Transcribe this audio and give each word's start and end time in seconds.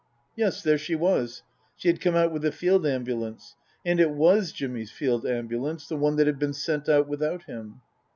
Yes, 0.35 0.63
there 0.63 0.79
she 0.79 0.95
was. 0.95 1.43
She 1.75 1.87
had 1.87 2.01
come 2.01 2.15
out 2.15 2.31
with 2.31 2.41
the 2.41 2.51
Field 2.51 2.87
Ambulance. 2.87 3.55
And 3.85 3.99
it 3.99 4.09
was 4.09 4.51
Jimmy's 4.51 4.89
Field 4.89 5.27
Ambulance, 5.27 5.87
the 5.87 5.95
one 5.95 6.15
that 6.15 6.25
had 6.25 6.39
been 6.39 6.53
sent 6.53 6.89
out 6.89 7.07
without 7.07 7.43
him. 7.43 7.81